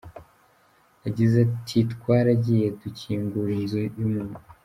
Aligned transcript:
Yagize 1.05 1.35
ati 1.47 1.77
”Twaragiye 1.93 2.67
dukingura 2.81 3.51
inzu 3.61 3.77
y’umuntu. 3.99 4.37